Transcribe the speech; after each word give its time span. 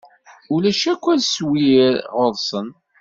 Ulac 0.53 0.81
akk 0.93 1.05
aswir 1.15 1.95
ɣer-sen. 2.17 2.67